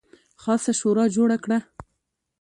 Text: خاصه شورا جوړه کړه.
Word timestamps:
خاصه 0.41 0.71
شورا 0.79 1.05
جوړه 1.15 1.37
کړه. 1.43 1.57